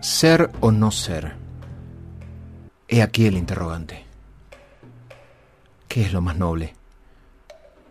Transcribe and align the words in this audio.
Ser 0.00 0.50
o 0.60 0.72
no 0.72 0.90
ser. 0.90 1.34
He 2.88 3.02
aquí 3.02 3.26
el 3.26 3.36
interrogante. 3.36 4.04
¿Qué 5.88 6.02
es 6.02 6.12
lo 6.12 6.22
más 6.22 6.36
noble? 6.36 6.74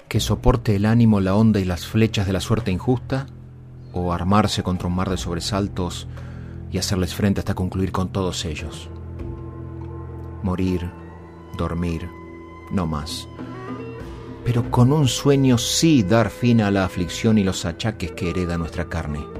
¿Que 0.07 0.19
soporte 0.19 0.75
el 0.75 0.85
ánimo 0.85 1.19
la 1.19 1.35
onda 1.35 1.59
y 1.59 1.65
las 1.65 1.85
flechas 1.85 2.25
de 2.25 2.33
la 2.33 2.41
suerte 2.41 2.71
injusta? 2.71 3.27
¿O 3.93 4.11
armarse 4.11 4.63
contra 4.63 4.87
un 4.87 4.95
mar 4.95 5.09
de 5.09 5.17
sobresaltos 5.17 6.07
y 6.71 6.79
hacerles 6.79 7.13
frente 7.13 7.41
hasta 7.41 7.53
concluir 7.53 7.91
con 7.91 8.09
todos 8.09 8.43
ellos? 8.45 8.89
Morir, 10.41 10.89
dormir, 11.57 12.09
no 12.71 12.87
más. 12.87 13.27
Pero 14.45 14.71
con 14.71 14.91
un 14.91 15.07
sueño 15.07 15.59
sí 15.59 16.01
dar 16.01 16.31
fin 16.31 16.61
a 16.61 16.71
la 16.71 16.85
aflicción 16.85 17.37
y 17.37 17.43
los 17.43 17.65
achaques 17.65 18.11
que 18.13 18.31
hereda 18.31 18.57
nuestra 18.57 18.85
carne. 18.85 19.38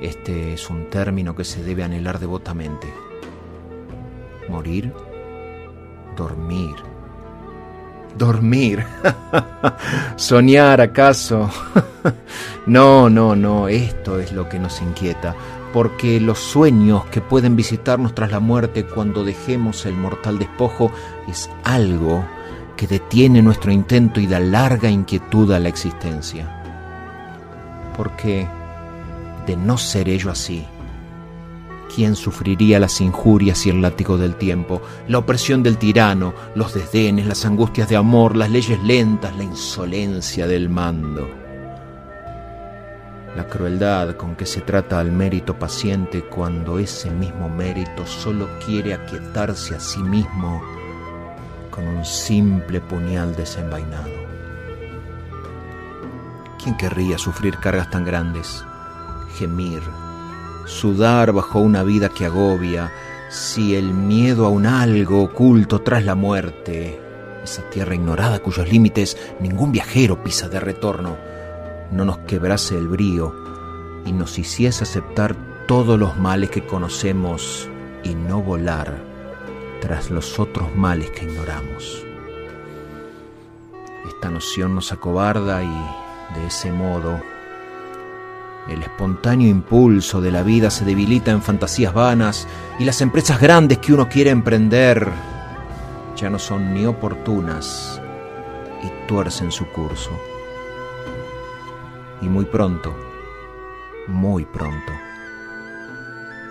Este 0.00 0.52
es 0.52 0.68
un 0.68 0.90
término 0.90 1.34
que 1.34 1.44
se 1.44 1.62
debe 1.62 1.82
anhelar 1.82 2.18
devotamente. 2.18 2.92
Morir, 4.48 4.92
dormir. 6.16 6.74
Dormir. 8.16 8.84
Soñar 10.16 10.80
acaso. 10.80 11.50
no, 12.66 13.08
no, 13.08 13.34
no, 13.34 13.68
esto 13.68 14.20
es 14.20 14.32
lo 14.32 14.48
que 14.48 14.58
nos 14.58 14.80
inquieta, 14.82 15.34
porque 15.72 16.20
los 16.20 16.38
sueños 16.38 17.04
que 17.06 17.20
pueden 17.20 17.56
visitarnos 17.56 18.14
tras 18.14 18.30
la 18.30 18.40
muerte 18.40 18.84
cuando 18.84 19.24
dejemos 19.24 19.86
el 19.86 19.94
mortal 19.94 20.38
despojo 20.38 20.92
es 21.26 21.50
algo 21.64 22.24
que 22.76 22.86
detiene 22.86 23.40
nuestro 23.40 23.72
intento 23.72 24.20
y 24.20 24.26
da 24.26 24.40
larga 24.40 24.90
inquietud 24.90 25.50
a 25.52 25.58
la 25.58 25.68
existencia. 25.68 26.52
Porque 27.96 28.46
de 29.46 29.56
no 29.56 29.78
ser 29.78 30.08
ello 30.08 30.30
así, 30.30 30.66
¿quién 31.94 32.16
sufriría 32.16 32.78
las 32.78 33.00
injurias 33.00 33.64
y 33.66 33.70
el 33.70 33.80
látigo 33.80 34.18
del 34.18 34.34
tiempo, 34.34 34.82
la 35.08 35.18
opresión 35.18 35.62
del 35.62 35.78
tirano, 35.78 36.34
los 36.54 36.74
desdenes, 36.74 37.26
las 37.26 37.44
angustias 37.44 37.88
de 37.88 37.96
amor, 37.96 38.36
las 38.36 38.50
leyes 38.50 38.82
lentas, 38.82 39.34
la 39.36 39.44
insolencia 39.44 40.46
del 40.46 40.68
mando? 40.68 41.28
La 43.36 43.46
crueldad 43.46 44.16
con 44.16 44.34
que 44.34 44.46
se 44.46 44.62
trata 44.62 44.98
al 44.98 45.12
mérito 45.12 45.58
paciente 45.58 46.22
cuando 46.22 46.78
ese 46.78 47.10
mismo 47.10 47.48
mérito 47.48 48.06
solo 48.06 48.48
quiere 48.64 48.94
aquietarse 48.94 49.74
a 49.74 49.80
sí 49.80 50.02
mismo 50.02 50.62
con 51.70 51.86
un 51.86 52.04
simple 52.04 52.80
puñal 52.80 53.36
desenvainado. 53.36 54.10
¿Quién 56.62 56.76
querría 56.78 57.18
sufrir 57.18 57.58
cargas 57.58 57.90
tan 57.90 58.04
grandes? 58.04 58.64
Gemir, 59.36 59.82
sudar 60.64 61.32
bajo 61.32 61.60
una 61.60 61.82
vida 61.82 62.08
que 62.08 62.26
agobia, 62.26 62.92
si 63.28 63.74
el 63.74 63.92
miedo 63.92 64.46
a 64.46 64.48
un 64.48 64.66
algo 64.66 65.22
oculto 65.22 65.80
tras 65.80 66.04
la 66.04 66.14
muerte, 66.14 67.00
esa 67.42 67.62
tierra 67.70 67.94
ignorada 67.94 68.38
cuyos 68.40 68.68
límites 68.68 69.16
ningún 69.40 69.72
viajero 69.72 70.22
pisa 70.22 70.48
de 70.48 70.60
retorno, 70.60 71.16
no 71.92 72.04
nos 72.04 72.18
quebrase 72.18 72.76
el 72.76 72.88
brío 72.88 73.34
y 74.04 74.12
nos 74.12 74.38
hiciese 74.38 74.84
aceptar 74.84 75.36
todos 75.66 75.98
los 75.98 76.16
males 76.16 76.50
que 76.50 76.64
conocemos 76.64 77.68
y 78.02 78.14
no 78.14 78.40
volar 78.40 78.96
tras 79.80 80.10
los 80.10 80.38
otros 80.38 80.74
males 80.74 81.10
que 81.10 81.24
ignoramos. 81.24 82.04
Esta 84.08 84.30
noción 84.30 84.74
nos 84.74 84.92
acobarda 84.92 85.62
y 85.62 86.38
de 86.38 86.46
ese 86.46 86.72
modo 86.72 87.20
el 88.68 88.82
espontáneo 88.82 89.48
impulso 89.48 90.20
de 90.20 90.32
la 90.32 90.42
vida 90.42 90.70
se 90.70 90.84
debilita 90.84 91.30
en 91.30 91.42
fantasías 91.42 91.94
vanas 91.94 92.48
y 92.78 92.84
las 92.84 93.00
empresas 93.00 93.40
grandes 93.40 93.78
que 93.78 93.92
uno 93.92 94.08
quiere 94.08 94.30
emprender 94.30 95.08
ya 96.16 96.30
no 96.30 96.38
son 96.38 96.74
ni 96.74 96.86
oportunas 96.86 98.00
y 98.82 99.06
tuercen 99.06 99.52
su 99.52 99.66
curso. 99.66 100.10
Y 102.22 102.28
muy 102.28 102.46
pronto, 102.46 102.94
muy 104.08 104.44
pronto, 104.46 104.92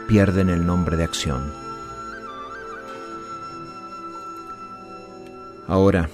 pierden 0.08 0.50
el 0.50 0.66
nombre 0.66 0.96
de 0.96 1.04
acción. 1.04 1.52
Ahora, 5.68 6.10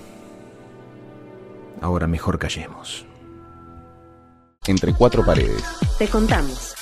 ahora 1.81 2.07
mejor 2.07 2.39
callemos. 2.39 3.05
Entre 4.71 4.93
cuatro 4.93 5.25
paredes. 5.25 5.63
Te 5.99 6.07
contamos. 6.07 6.80